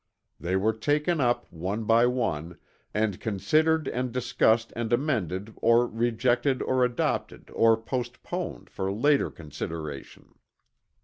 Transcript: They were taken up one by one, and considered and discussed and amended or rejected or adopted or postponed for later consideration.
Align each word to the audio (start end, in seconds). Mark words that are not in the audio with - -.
They 0.39 0.55
were 0.55 0.73
taken 0.73 1.21
up 1.21 1.45
one 1.51 1.83
by 1.83 2.07
one, 2.07 2.57
and 2.91 3.19
considered 3.19 3.87
and 3.87 4.11
discussed 4.11 4.73
and 4.75 4.91
amended 4.91 5.53
or 5.57 5.85
rejected 5.85 6.63
or 6.63 6.83
adopted 6.83 7.51
or 7.53 7.77
postponed 7.77 8.67
for 8.71 8.91
later 8.91 9.29
consideration. 9.29 10.33